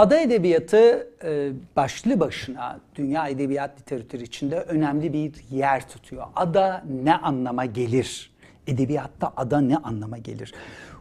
ada 0.00 0.20
edebiyatı 0.20 1.08
e, 1.24 1.52
başlı 1.76 2.20
başına 2.20 2.80
dünya 2.94 3.28
edebiyat 3.28 3.80
literatürü 3.80 4.22
içinde 4.22 4.60
önemli 4.60 5.12
bir 5.12 5.32
yer 5.50 5.88
tutuyor. 5.88 6.26
Ada 6.36 6.84
ne 7.02 7.16
anlama 7.16 7.64
gelir? 7.64 8.30
Edebiyatta 8.66 9.32
ada 9.36 9.60
ne 9.60 9.76
anlama 9.76 10.18
gelir? 10.18 10.54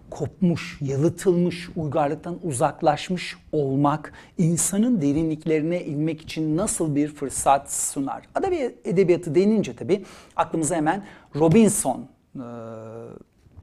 kopmuş, 0.09 0.77
yalıtılmış, 0.81 1.69
uygarlıktan 1.75 2.37
uzaklaşmış 2.43 3.37
olmak 3.51 4.13
insanın 4.37 5.01
derinliklerine 5.01 5.85
inmek 5.85 6.21
için 6.21 6.57
nasıl 6.57 6.95
bir 6.95 7.07
fırsat 7.07 7.71
sunar? 7.71 8.23
Ada 8.35 8.51
bir 8.51 8.71
edebiyatı 8.85 9.35
denince 9.35 9.75
tabii 9.75 10.05
aklımıza 10.35 10.75
hemen 10.75 11.05
Robinson 11.35 12.07
e, 12.35 12.45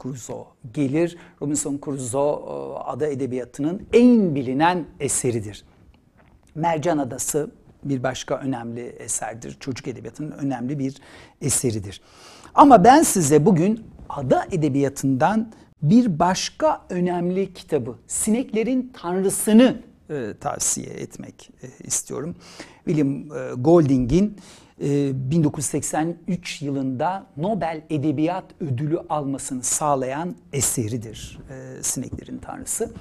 Crusoe 0.03 0.45
gelir. 0.75 1.17
Robinson 1.43 1.81
Crusoe 1.85 2.33
e, 2.33 2.79
ada 2.79 3.07
edebiyatının 3.07 3.87
en 3.93 4.35
bilinen 4.35 4.85
eseridir. 5.01 5.65
Mercan 6.55 6.99
Adası 6.99 7.51
bir 7.85 8.03
başka 8.03 8.39
önemli 8.39 8.81
eserdir. 8.81 9.57
Çocuk 9.61 9.89
edebiyatının 9.89 10.31
önemli 10.31 10.79
bir 10.79 10.97
eseridir. 11.41 12.01
Ama 12.55 12.85
ben 12.85 13.03
size 13.03 13.47
bugün 13.47 13.87
ada 14.09 14.47
edebiyatından 14.51 15.53
bir 15.83 16.19
başka 16.19 16.83
önemli 16.91 17.55
kitabı 17.55 17.99
Sineklerin 18.07 18.93
Tanrısını 19.01 19.83
e, 20.11 20.35
tavsiye 20.41 20.87
etmek 20.87 21.51
e, 21.63 21.87
istiyorum. 21.87 22.37
William 22.85 23.39
e, 23.39 23.55
Golding'in 23.57 24.37
1983 24.81 26.63
yılında 26.63 27.27
Nobel 27.37 27.83
Edebiyat 27.91 28.45
Ödülü 28.61 28.99
almasını 29.09 29.63
sağlayan 29.63 30.37
eseridir 30.53 31.39
e, 31.51 31.83
Sineklerin 31.83 32.39
Tanrısı. 32.39 32.93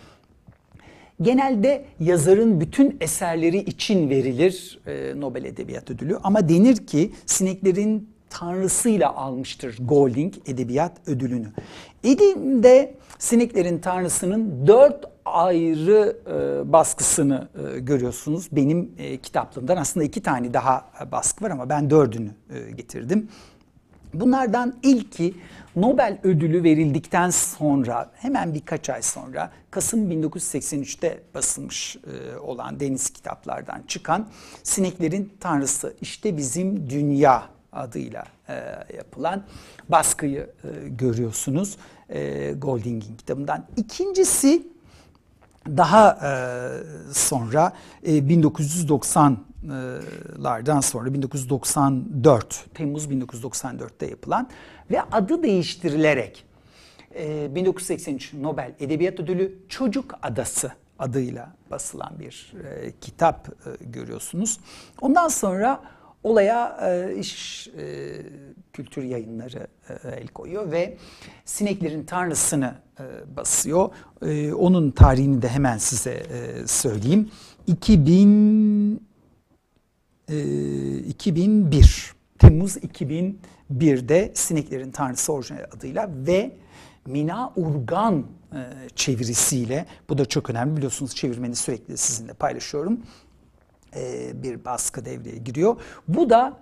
Genelde 1.22 1.86
yazarın 2.00 2.62
bütün 2.62 2.98
eserleri 3.02 3.58
için 3.58 4.10
verilir 4.10 4.80
e, 4.88 5.14
Nobel 5.20 5.44
Edebiyat 5.44 5.92
Ödülü 5.92 6.18
ama 6.24 6.50
denir 6.50 6.88
ki 6.88 7.12
Sineklerin 7.26 8.15
tanrısıyla 8.40 9.16
almıştır 9.16 9.78
Golding 9.80 10.34
edebiyat 10.46 10.92
ödülünü. 11.08 11.48
Edim'de 12.04 12.94
Sineklerin 13.20 13.80
Tanrısı'nın 13.80 14.68
dört 14.68 15.06
ayrı 15.26 16.18
e, 16.28 16.74
baskısını 16.74 17.48
e, 17.76 17.80
görüyorsunuz 17.80 18.48
benim 18.52 18.92
e, 18.98 19.18
kitaplığımdan. 19.18 19.78
Aslında 19.78 20.04
iki 20.04 20.24
tane 20.24 20.54
daha 20.54 20.90
baskı 21.12 21.46
var 21.46 21.52
ama 21.52 21.70
ben 21.70 21.90
dördünü 21.90 22.32
e, 22.50 22.72
getirdim. 22.72 23.30
Bunlardan 24.14 24.76
ilki 24.84 25.36
Nobel 25.76 26.20
ödülü 26.24 26.64
verildikten 26.64 27.30
sonra 27.30 28.12
hemen 28.14 28.54
birkaç 28.54 28.90
ay 28.90 29.02
sonra 29.02 29.52
Kasım 29.72 30.12
1983'te 30.12 31.20
basılmış 31.34 31.96
e, 31.96 32.38
olan 32.38 32.80
Deniz 32.80 33.10
kitaplardan 33.10 33.84
çıkan 33.88 34.28
Sineklerin 34.64 35.34
Tanrısı 35.40 35.94
işte 36.02 36.38
bizim 36.38 36.90
dünya 36.90 37.55
adıyla 37.76 38.24
e, 38.50 38.54
yapılan 38.98 39.44
baskıyı 39.90 40.50
e, 40.64 40.68
görüyorsunuz 40.90 41.78
e, 42.10 42.52
Golding'in 42.52 43.18
kitabından. 43.18 43.66
İkincisi 43.78 44.68
daha 45.68 46.12
e, 46.12 46.32
sonra 47.14 47.74
e, 48.04 48.18
1990'lardan 48.18 50.82
sonra 50.82 51.14
1994 51.14 52.66
Temmuz 52.74 53.06
1994'te 53.06 54.06
yapılan 54.06 54.50
ve 54.92 55.02
adı 55.02 55.44
değiştirilerek 55.44 56.46
e, 57.16 57.56
1983 57.56 58.34
Nobel 58.34 58.76
Edebiyat 58.80 59.20
Ödülü 59.20 59.60
Çocuk 59.70 60.16
Adası 60.22 60.72
adıyla 61.00 61.52
basılan 61.72 62.20
bir 62.20 62.54
e, 62.64 62.92
kitap 63.02 63.48
e, 63.48 63.52
görüyorsunuz. 63.86 64.60
Ondan 65.02 65.28
sonra 65.28 65.82
olaya 66.26 66.78
e, 66.82 67.16
iş 67.16 67.68
e, 67.68 68.16
kültür 68.74 69.04
yayınları 69.04 69.68
e, 69.90 70.10
el 70.10 70.28
koyuyor 70.28 70.72
ve 70.72 70.98
sineklerin 71.46 72.04
tanrısını 72.04 72.76
e, 73.00 73.36
basıyor. 73.38 73.90
E, 74.22 74.54
onun 74.54 74.92
tarihini 74.92 75.42
de 75.42 75.50
hemen 75.50 75.78
size 75.78 76.12
e, 76.12 76.68
söyleyeyim. 76.68 77.30
2000 77.68 79.08
e, 80.30 80.98
2001 80.98 82.16
Temmuz 82.40 82.78
2001'de 82.78 84.32
Sineklerin 84.34 84.92
Tanrısı 84.92 85.34
orijinal 85.34 85.64
adıyla 85.78 86.10
ve 86.28 86.52
Mina 87.06 87.54
Urgan 87.56 88.26
e, 88.54 88.60
çevirisiyle 88.96 89.86
bu 90.10 90.18
da 90.18 90.26
çok 90.26 90.50
önemli 90.50 90.78
biliyorsunuz 90.78 91.16
çevirmeni 91.16 91.56
sürekli 91.56 91.98
sizinle 91.98 92.34
paylaşıyorum 92.34 93.00
e, 93.96 94.32
bir 94.44 94.66
baskı 94.66 95.06
devreye 95.06 95.38
giriyor. 95.38 95.82
Bu 96.08 96.30
da 96.30 96.58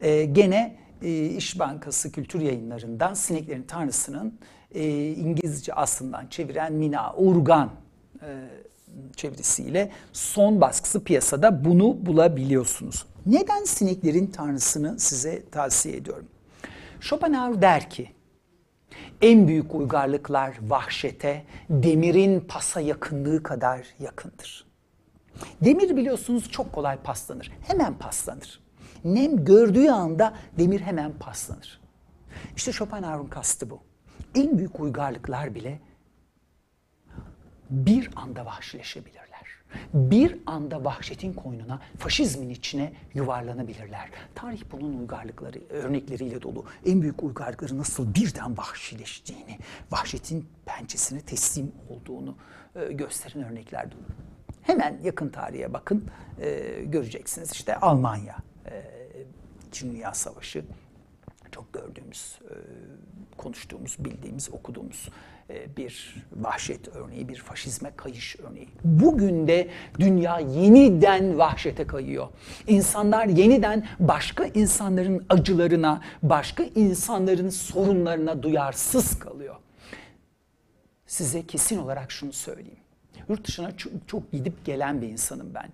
e, 0.00 0.24
gene 0.24 0.76
e, 1.02 1.26
İş 1.26 1.58
Bankası 1.58 2.12
Kültür 2.12 2.40
Yayınları'ndan 2.40 3.14
Sineklerin 3.14 3.62
Tanrısı'nın 3.62 4.38
e, 4.74 5.10
İngilizce 5.12 5.74
aslından 5.74 6.26
çeviren 6.26 6.72
Mina 6.72 7.14
Urgan 7.16 7.70
e, 8.22 8.26
çevirisiyle 9.16 9.92
son 10.12 10.60
baskısı 10.60 11.04
piyasada 11.04 11.64
bunu 11.64 12.06
bulabiliyorsunuz. 12.06 13.06
Neden 13.26 13.64
Sineklerin 13.64 14.26
Tanrısı'nı 14.26 15.00
size 15.00 15.50
tavsiye 15.50 15.96
ediyorum? 15.96 16.26
Schopenhauer 17.00 17.62
der 17.62 17.90
ki, 17.90 18.10
en 19.22 19.48
büyük 19.48 19.74
uygarlıklar 19.74 20.56
vahşete, 20.62 21.44
demirin 21.70 22.40
pasa 22.40 22.80
yakınlığı 22.80 23.42
kadar 23.42 23.86
yakındır. 24.00 24.66
Demir 25.64 25.96
biliyorsunuz 25.96 26.50
çok 26.50 26.72
kolay 26.72 26.96
paslanır. 26.96 27.52
Hemen 27.66 27.94
paslanır. 27.98 28.60
Nem 29.04 29.44
gördüğü 29.44 29.88
anda 29.88 30.34
demir 30.58 30.80
hemen 30.80 31.12
paslanır. 31.12 31.80
İşte 32.56 32.72
Schopenhauer'un 32.72 33.26
kastı 33.26 33.70
bu. 33.70 33.80
En 34.34 34.58
büyük 34.58 34.80
uygarlıklar 34.80 35.54
bile 35.54 35.80
bir 37.70 38.10
anda 38.16 38.46
vahşileşebilirler. 38.46 39.24
Bir 39.94 40.38
anda 40.46 40.84
vahşetin 40.84 41.32
koynuna, 41.32 41.80
faşizmin 41.98 42.50
içine 42.50 42.92
yuvarlanabilirler. 43.14 44.10
Tarih 44.34 44.62
bunun 44.72 44.98
uygarlıkları, 44.98 45.58
örnekleriyle 45.70 46.42
dolu. 46.42 46.64
En 46.86 47.02
büyük 47.02 47.22
uygarlıkları 47.22 47.78
nasıl 47.78 48.14
birden 48.14 48.56
vahşileştiğini, 48.56 49.58
vahşetin 49.90 50.48
pençesine 50.66 51.20
teslim 51.20 51.72
olduğunu 51.88 52.36
e, 52.74 52.92
gösteren 52.92 53.44
örnekler 53.44 53.92
dolu. 53.92 54.00
Hemen 54.66 54.98
yakın 55.04 55.28
tarihe 55.28 55.72
bakın 55.72 56.04
e, 56.40 56.80
göreceksiniz. 56.84 57.52
İşte 57.52 57.76
Almanya, 57.76 58.36
e, 58.66 58.82
Dünya 59.82 60.14
Savaşı 60.14 60.64
çok 61.52 61.72
gördüğümüz, 61.72 62.38
e, 62.42 62.54
konuştuğumuz, 63.36 63.96
bildiğimiz, 63.98 64.50
okuduğumuz 64.52 65.08
e, 65.50 65.76
bir 65.76 66.24
vahşet 66.36 66.88
örneği, 66.88 67.28
bir 67.28 67.36
faşizme 67.36 67.90
kayış 67.96 68.36
örneği. 68.40 68.68
Bugün 68.84 69.48
de 69.48 69.68
dünya 69.98 70.38
yeniden 70.38 71.38
vahşete 71.38 71.86
kayıyor. 71.86 72.28
İnsanlar 72.66 73.26
yeniden 73.26 73.86
başka 74.00 74.44
insanların 74.44 75.26
acılarına, 75.28 76.00
başka 76.22 76.64
insanların 76.64 77.48
sorunlarına 77.48 78.42
duyarsız 78.42 79.18
kalıyor. 79.18 79.56
Size 81.06 81.46
kesin 81.46 81.78
olarak 81.78 82.12
şunu 82.12 82.32
söyleyeyim. 82.32 82.83
Yurt 83.28 83.46
dışına 83.46 83.76
çok, 83.76 83.92
çok 84.06 84.32
gidip 84.32 84.64
gelen 84.64 85.02
bir 85.02 85.08
insanım 85.08 85.54
ben. 85.54 85.68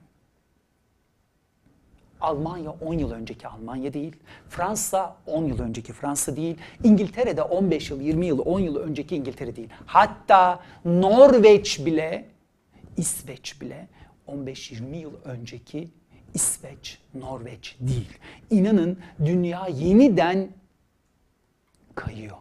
Almanya 2.21 2.71
10 2.71 2.95
yıl 2.95 3.11
önceki 3.11 3.49
Almanya 3.49 3.93
değil. 3.93 4.17
Fransa 4.49 5.17
10 5.27 5.45
yıl 5.45 5.59
önceki 5.59 5.93
Fransa 5.93 6.37
değil. 6.37 6.57
İngiltere'de 6.85 7.43
15 7.43 7.91
yıl, 7.91 8.01
20 8.01 8.27
yıl, 8.27 8.39
10 8.39 8.61
yıl 8.61 8.77
önceki 8.77 9.17
İngiltere 9.17 9.57
değil. 9.57 9.69
Hatta 9.87 10.61
Norveç 10.85 11.87
bile, 11.87 12.29
İsveç 12.97 13.61
bile 13.61 13.89
15-20 14.29 14.97
yıl 14.97 15.13
önceki 15.25 15.89
İsveç, 16.35 16.99
Norveç 17.15 17.77
değil. 17.81 18.19
İnanın 18.51 18.99
dünya 19.25 19.67
yeniden 19.67 20.49
kayıyor. 21.95 22.37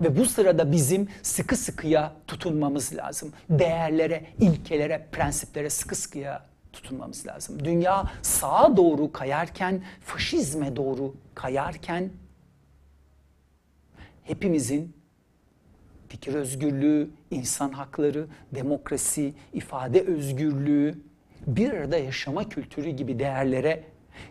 Ve 0.00 0.16
bu 0.16 0.26
sırada 0.26 0.72
bizim 0.72 1.08
sıkı 1.22 1.56
sıkıya 1.56 2.12
tutunmamız 2.26 2.96
lazım. 2.96 3.32
Değerlere, 3.50 4.26
ilkelere, 4.40 5.06
prensiplere 5.12 5.70
sıkı 5.70 5.94
sıkıya 5.94 6.46
tutunmamız 6.72 7.26
lazım. 7.26 7.64
Dünya 7.64 8.04
sağa 8.22 8.76
doğru 8.76 9.12
kayarken, 9.12 9.82
faşizme 10.04 10.76
doğru 10.76 11.14
kayarken 11.34 12.10
hepimizin 14.24 14.96
fikir 16.08 16.34
özgürlüğü, 16.34 17.10
insan 17.30 17.72
hakları, 17.72 18.26
demokrasi, 18.52 19.34
ifade 19.52 20.00
özgürlüğü, 20.00 20.94
bir 21.46 21.70
arada 21.70 21.98
yaşama 21.98 22.48
kültürü 22.48 22.90
gibi 22.90 23.18
değerlere 23.18 23.84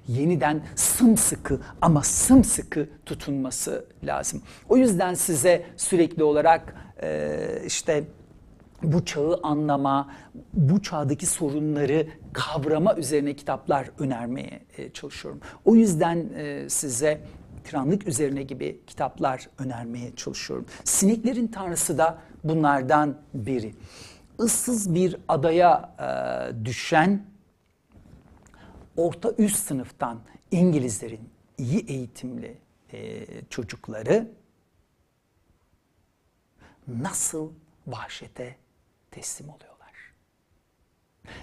yeniden 0.07 0.63
sımsıkı 0.75 1.59
ama 1.81 2.03
sımsıkı 2.03 2.89
tutunması 3.05 3.85
lazım. 4.03 4.41
O 4.69 4.77
yüzden 4.77 5.13
size 5.13 5.65
sürekli 5.77 6.23
olarak 6.23 6.75
e, 7.03 7.39
işte 7.65 8.03
bu 8.83 9.05
çağı 9.05 9.39
anlama, 9.43 10.11
bu 10.53 10.81
çağdaki 10.81 11.25
sorunları 11.25 12.07
kavrama 12.33 12.95
üzerine 12.95 13.35
kitaplar 13.35 13.89
önermeye 13.99 14.61
e, 14.77 14.89
çalışıyorum. 14.89 15.41
O 15.65 15.75
yüzden 15.75 16.29
e, 16.35 16.69
size 16.69 17.21
tiranlık 17.63 18.07
üzerine 18.07 18.43
gibi 18.43 18.79
kitaplar 18.87 19.49
önermeye 19.59 20.15
çalışıyorum. 20.15 20.65
Sineklerin 20.83 21.47
Tanrısı 21.47 21.97
da 21.97 22.17
bunlardan 22.43 23.17
biri. 23.33 23.73
Issız 24.45 24.93
bir 24.95 25.15
adaya 25.27 25.95
e, 25.99 26.65
düşen 26.65 27.25
orta 28.97 29.33
üst 29.37 29.65
sınıftan 29.65 30.21
İngilizlerin 30.51 31.29
iyi 31.57 31.85
eğitimli 31.85 32.57
çocukları 33.49 34.31
nasıl 36.87 37.51
vahşete 37.87 38.55
teslim 39.11 39.49
oluyorlar. 39.49 40.13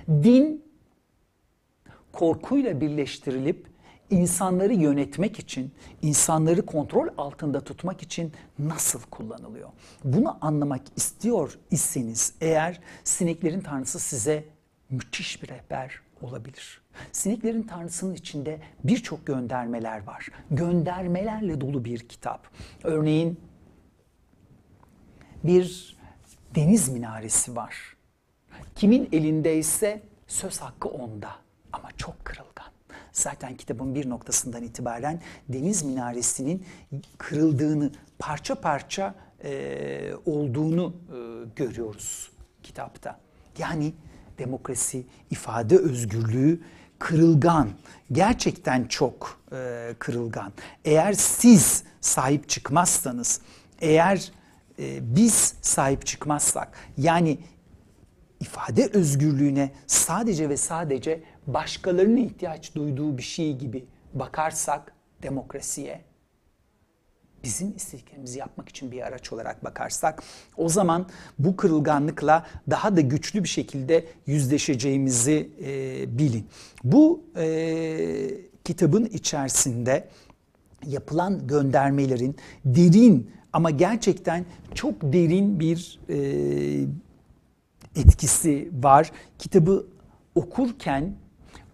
Din 0.09 0.65
korkuyla 2.13 2.81
birleştirilip 2.81 3.67
insanları 4.11 4.75
yönetmek 4.75 5.39
için, 5.39 5.75
insanları 6.03 6.67
kontrol 6.67 7.09
altında 7.17 7.65
tutmak 7.65 8.03
için 8.03 8.33
nasıl 8.59 9.03
kullanılıyor? 9.03 9.69
Bunu 10.05 10.39
anlamak 10.41 10.83
istiyor 10.97 11.59
iseniz 11.71 12.35
eğer 12.41 12.81
sineklerin 13.05 13.61
tanrısı 13.61 14.01
size 14.01 14.45
müthiş 14.91 15.43
bir 15.43 15.49
rehber 15.49 16.01
olabilir. 16.23 16.82
Sineklerin 17.13 17.63
Tanrısı'nın 17.63 18.15
içinde 18.15 18.61
birçok 18.85 19.27
göndermeler 19.27 20.07
var. 20.07 20.29
Göndermelerle 20.51 21.61
dolu 21.61 21.85
bir 21.85 22.09
kitap. 22.09 22.49
Örneğin 22.85 23.41
bir 25.45 25.97
deniz 26.55 26.89
minaresi 26.89 27.57
var. 27.57 27.97
Kimin 28.75 29.09
elindeyse 29.13 30.03
söz 30.27 30.59
hakkı 30.59 30.89
onda 30.89 31.31
ama 31.73 31.89
çok 31.97 32.25
kırılgan. 32.25 32.73
Zaten 33.13 33.57
kitabın 33.57 33.95
bir 33.95 34.09
noktasından 34.11 34.63
itibaren 34.63 35.21
deniz 35.49 35.83
minaresinin 35.83 36.65
kırıldığını, 37.19 37.91
parça 38.19 38.55
parça 38.55 39.15
e, 39.45 40.13
olduğunu 40.27 40.95
e, 41.09 41.49
görüyoruz 41.57 42.33
kitapta. 42.63 43.21
Yani 43.59 43.93
demokrasi, 44.39 45.07
ifade 45.31 45.79
özgürlüğü 45.79 46.61
kırılgan. 47.03 47.69
Gerçekten 48.13 48.85
çok 48.85 49.41
e, 49.53 49.95
kırılgan. 49.99 50.53
Eğer 50.85 51.13
siz 51.13 51.85
sahip 52.01 52.49
çıkmazsanız, 52.49 53.41
eğer 53.81 54.33
e, 54.79 55.17
biz 55.17 55.55
sahip 55.63 56.07
çıkmazsak 56.07 56.69
yani 56.97 57.39
ifade 58.41 58.87
özgürlüğüne 58.87 59.71
sadece 59.87 60.49
ve 60.49 60.57
sadece 60.57 61.23
başkalarının 61.47 62.17
ihtiyaç 62.17 62.75
duyduğu 62.75 63.19
bir 63.19 63.23
şey 63.23 63.57
gibi 63.57 63.85
bakarsak 64.15 64.93
demokrasiye 65.23 66.01
bizim 67.45 67.77
istediklerimizi 67.77 68.39
yapmak 68.39 68.69
için 68.69 68.93
bir 68.93 69.03
araç 69.03 69.33
olarak 69.33 69.65
bakarsak 69.65 70.23
o 70.57 70.69
zaman 70.69 71.07
bu 71.39 71.57
kırılganlıkla 71.57 72.47
daha 72.71 72.97
da 72.97 73.01
güçlü 73.01 73.45
bir 73.45 73.49
şekilde 73.49 74.05
yüzleşeceğimizi 74.27 75.51
e, 75.65 76.19
bilin. 76.19 76.47
Bu 76.85 77.25
e, 77.37 78.29
kitabın 78.65 79.05
içerisinde 79.05 80.09
yapılan 80.87 81.47
göndermelerin 81.47 82.37
derin 82.65 83.31
ama 83.53 83.71
gerçekten 83.71 84.45
çok 84.75 85.03
derin 85.03 85.61
bir 85.61 86.01
e, 86.09 86.17
etkisi 87.97 88.71
var. 88.83 89.11
Kitabı 89.39 89.87
okurken 90.35 91.15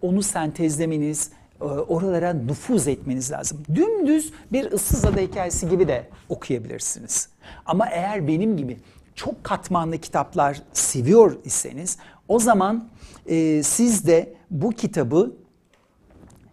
onu 0.01 0.23
sentezlemeniz, 0.23 1.31
oralara 1.65 2.33
nüfuz 2.33 2.87
etmeniz 2.87 3.31
lazım. 3.31 3.63
Dümdüz 3.75 4.33
bir 4.51 4.71
ıssız 4.71 5.05
ada 5.05 5.19
hikayesi 5.19 5.69
gibi 5.69 5.87
de 5.87 6.09
okuyabilirsiniz. 6.29 7.29
Ama 7.65 7.89
eğer 7.89 8.27
benim 8.27 8.57
gibi 8.57 8.77
çok 9.15 9.43
katmanlı 9.43 9.97
kitaplar 9.97 10.61
seviyor 10.73 11.37
iseniz 11.45 11.97
o 12.27 12.39
zaman 12.39 12.89
e, 13.25 13.63
siz 13.63 14.07
de 14.07 14.33
bu 14.51 14.69
kitabı 14.69 15.35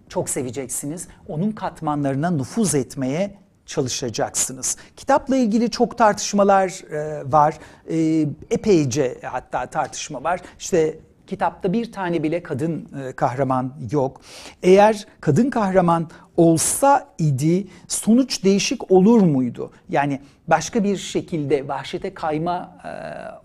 çok 0.08 0.28
seveceksiniz. 0.28 1.08
Onun 1.28 1.52
katmanlarına 1.52 2.30
nüfuz 2.30 2.74
etmeye 2.74 3.34
çalışacaksınız. 3.66 4.76
Kitapla 4.96 5.36
ilgili 5.36 5.70
çok 5.70 5.98
tartışmalar 5.98 6.92
e, 6.92 7.32
var. 7.32 7.58
E, 7.90 8.26
epeyce 8.50 9.18
hatta 9.22 9.66
tartışma 9.66 10.24
var. 10.24 10.40
İşte 10.58 10.98
kitapta 11.26 11.73
bir 11.73 11.93
tane 11.93 12.23
bile 12.23 12.43
kadın 12.43 12.88
e, 13.02 13.12
kahraman 13.12 13.75
yok. 13.90 14.20
Eğer 14.62 15.06
kadın 15.20 15.50
kahraman 15.50 16.11
olsa 16.37 17.08
idi 17.19 17.67
sonuç 17.88 18.44
değişik 18.44 18.90
olur 18.90 19.20
muydu? 19.23 19.70
Yani 19.88 20.20
başka 20.49 20.84
bir 20.84 20.96
şekilde 20.96 21.69
vahşete 21.69 22.14
kayma 22.14 22.78
e, 22.84 22.90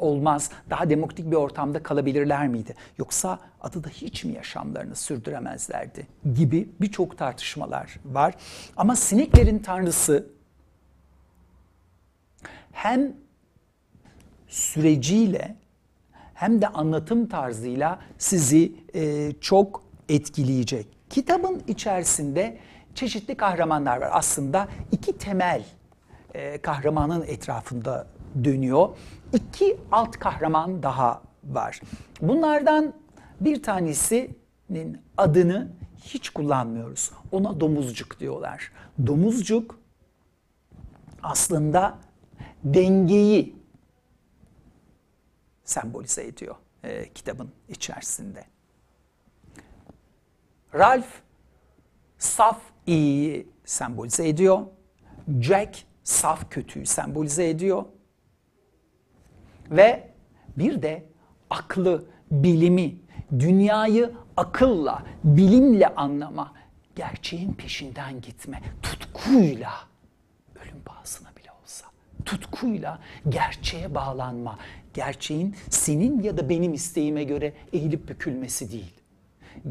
olmaz. 0.04 0.52
Daha 0.70 0.90
demokratik 0.90 1.32
bir 1.32 1.36
ortamda 1.36 1.84
kalabilirler 1.84 2.48
miydi? 2.48 2.76
Yoksa 2.98 3.40
adada 3.62 3.90
hiç 3.90 4.24
mi 4.24 4.34
yaşamlarını 4.34 4.96
sürdüremezlerdi? 4.96 6.08
Gibi 6.36 6.70
birçok 6.82 7.18
tartışmalar 7.18 8.00
var. 8.06 8.34
Ama 8.78 8.96
sineklerin 8.96 9.60
tanrısı 9.60 10.26
hem 12.72 13.14
süreciyle 14.48 15.56
hem 16.42 16.62
de 16.62 16.68
anlatım 16.68 17.28
tarzıyla 17.28 18.00
sizi 18.18 18.76
e, 18.96 19.32
çok 19.42 19.84
etkileyecek. 20.10 20.88
Kitabın 21.10 21.62
içerisinde 21.68 22.58
çeşitli 22.96 23.36
kahramanlar 23.36 23.98
var. 23.98 24.10
Aslında 24.12 24.68
iki 24.92 25.18
temel 25.18 25.64
e, 26.34 26.58
kahramanın 26.58 27.22
etrafında 27.28 28.08
dönüyor. 28.44 28.90
İki 29.34 29.78
alt 29.92 30.20
kahraman 30.20 30.84
daha 30.84 31.22
var. 31.44 31.82
Bunlardan 32.22 32.94
bir 33.40 33.64
tanesinin 33.64 35.02
adını 35.18 35.72
hiç 36.04 36.30
kullanmıyoruz. 36.30 37.12
Ona 37.32 37.60
domuzcuk 37.60 38.20
diyorlar. 38.20 38.72
Domuzcuk 39.08 39.80
aslında 41.24 41.98
dengeyi 42.64 43.61
sembolize 45.64 46.28
ediyor 46.28 46.56
e, 46.84 47.14
kitabın 47.14 47.52
içerisinde. 47.70 48.46
Ralph 50.76 51.12
saf 52.18 52.62
iyiyi 52.88 53.48
sembolize 53.66 54.30
ediyor. 54.30 54.60
Jack 55.42 55.86
saf 56.04 56.52
kötüyü 56.52 56.86
sembolize 56.86 57.50
ediyor. 57.50 57.86
Ve 59.72 60.12
bir 60.58 60.82
de 60.82 61.06
aklı, 61.50 62.06
bilimi, 62.32 62.96
dünyayı 63.40 64.12
akılla, 64.38 65.06
bilimle 65.24 65.88
anlama, 65.88 66.54
gerçeğin 66.96 67.54
peşinden 67.54 68.22
gitme, 68.22 68.62
tutkuyla, 68.82 69.74
ölüm 70.56 70.82
pahasına 70.86 71.30
bile 71.36 71.52
olsa, 71.64 71.86
tutkuyla 72.26 73.00
gerçeğe 73.30 73.96
bağlanma, 73.96 74.60
gerçeğin 74.94 75.56
senin 75.70 76.22
ya 76.22 76.38
da 76.38 76.50
benim 76.50 76.74
isteğime 76.74 77.24
göre 77.24 77.54
eğilip 77.74 78.10
bükülmesi 78.10 78.72
değil. 78.72 78.94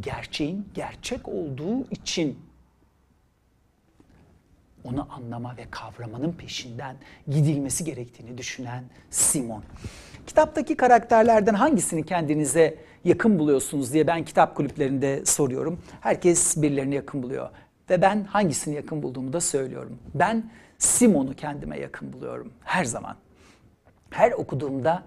Gerçeğin 0.01 0.69
gerçek 0.75 1.29
olduğu 1.29 1.91
için 1.91 2.39
onu 4.85 5.09
anlama 5.11 5.57
ve 5.57 5.65
kavramanın 5.71 6.33
peşinden 6.33 6.97
gidilmesi 7.29 7.85
gerektiğini 7.85 8.39
düşünen 8.39 8.85
Simon. 9.11 9.63
Kitaptaki 10.27 10.77
karakterlerden 10.77 11.55
hangisini 11.55 12.07
kendinize 12.07 12.77
yakın 13.05 13.39
buluyorsunuz 13.39 13.93
diye 13.93 14.07
ben 14.07 14.25
kitap 14.25 14.57
kulüplerinde 14.57 15.27
soruyorum. 15.27 15.81
Herkes 16.01 16.63
birilerini 16.63 16.95
yakın 16.95 17.23
buluyor. 17.23 17.51
Ve 17.91 18.03
ben 18.03 18.25
hangisini 18.25 18.75
yakın 18.75 19.03
bulduğumu 19.03 19.33
da 19.33 19.41
söylüyorum. 19.41 19.99
Ben 20.15 20.51
Simon'u 20.81 21.35
kendime 21.35 21.79
yakın 21.79 22.13
buluyorum 22.13 22.53
her 22.65 22.85
zaman. 22.85 23.17
Her 24.11 24.33
okuduğumda 24.33 25.03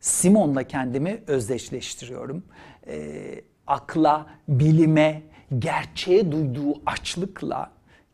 Simon'la 0.00 0.62
kendimi 0.64 1.22
özdeşleştiriyorum. 1.26 2.44
E, 2.86 3.20
akla, 3.66 4.26
bilime, 4.48 5.22
gerçeğe 5.58 6.32
duyduğu 6.32 6.74
açlıkla 6.86 7.70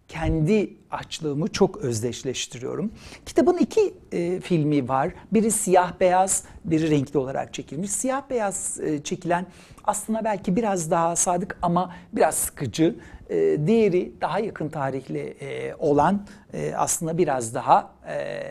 kendi 0.09 0.77
açlığımı 0.91 1.49
çok 1.49 1.77
özdeşleştiriyorum. 1.77 2.93
Kitabın 3.27 3.59
iki 3.59 3.95
e, 4.13 4.41
filmi 4.41 4.89
var. 4.89 5.15
Biri 5.33 5.51
siyah 5.51 6.01
beyaz, 6.01 6.45
biri 6.65 6.91
renkli 6.91 7.19
olarak 7.19 7.55
çekilmiş. 7.55 7.91
Siyah 7.91 8.31
beyaz 8.31 8.81
e, 8.81 9.03
çekilen 9.03 9.47
aslında 9.85 10.25
belki 10.25 10.57
biraz 10.57 10.91
daha 10.91 11.17
sadık 11.17 11.59
ama 11.63 11.95
biraz 12.13 12.35
sıkıcı. 12.35 12.97
E, 13.31 13.67
diğeri 13.67 14.13
daha 14.21 14.39
yakın 14.39 14.69
tarihli 14.69 15.37
e, 15.41 15.75
olan 15.75 16.27
e, 16.53 16.75
aslında 16.75 17.19
biraz 17.19 17.55
daha 17.55 17.91
e, 18.09 18.43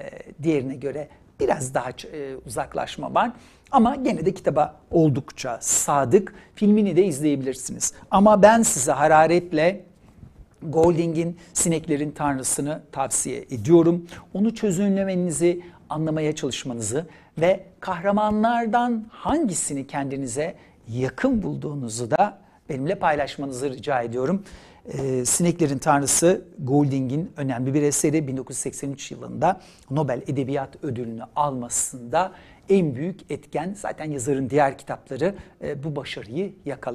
diğerine 0.44 0.76
göre 0.76 1.08
biraz 1.40 1.74
daha 1.74 1.90
e, 1.90 2.36
uzaklaşma 2.46 3.14
var. 3.14 3.32
Ama 3.72 3.96
gene 3.96 4.26
de 4.26 4.34
kitaba 4.34 4.76
oldukça 4.92 5.58
sadık. 5.62 6.36
Filmini 6.56 6.96
de 6.98 7.06
izleyebilirsiniz. 7.06 7.94
Ama 8.12 8.42
ben 8.42 8.62
size 8.62 8.92
hararetle 8.92 9.86
Golding'in 10.62 11.38
Sineklerin 11.54 12.12
Tanrısını 12.12 12.82
tavsiye 12.92 13.38
ediyorum. 13.52 14.06
Onu 14.34 14.56
çözümlemenizi, 14.56 15.62
anlamaya 15.90 16.36
çalışmanızı 16.36 17.06
ve 17.38 17.64
kahramanlardan 17.80 19.06
hangisini 19.10 19.88
kendinize 19.88 20.56
yakın 20.90 21.44
bulduğunuzu 21.44 22.12
da 22.12 22.43
benimle 22.70 22.96
paylaşmanızı 22.96 23.70
rica 23.70 24.02
ediyorum. 24.02 24.44
Ee, 24.86 25.26
Sineklerin 25.26 25.78
Tanrısı 25.78 26.46
Golding'in 26.60 27.32
önemli 27.38 27.74
bir 27.74 27.82
eseri 27.82 28.28
1983 28.28 29.12
yılında 29.12 29.62
Nobel 29.90 30.22
Edebiyat 30.28 30.84
Ödülünü 30.84 31.24
almasında 31.36 32.32
en 32.70 32.96
büyük 32.96 33.32
etken 33.32 33.76
zaten 33.78 34.12
yazarın 34.12 34.50
diğer 34.50 34.78
kitapları 34.78 35.36
e, 35.64 35.84
bu 35.84 35.96
başarıyı 35.96 36.54
yakaladı. 36.66 36.92